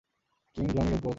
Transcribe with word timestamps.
Kim 0.55 0.67
Jong hyuk 0.67 0.89
কোথায়? 0.95 1.09